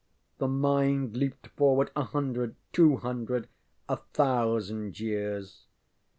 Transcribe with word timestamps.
The 0.39 0.47
mind 0.47 1.15
leaped 1.15 1.45
forward 1.49 1.91
a 1.95 2.05
hundred 2.05 2.55
two 2.73 2.95
hundred 2.97 3.47
a 3.87 3.97
thousand 3.97 4.99
years. 4.99 5.67